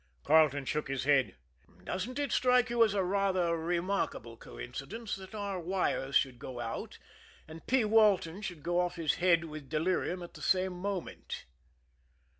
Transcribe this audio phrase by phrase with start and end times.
[0.23, 1.35] Carleton shook his head.
[1.83, 6.97] "Doesn't it strike you as a rather remarkable coincidence that our wires should go out,
[7.47, 7.85] and P.
[7.85, 11.45] Walton should go off his head with delirium at the same moment?"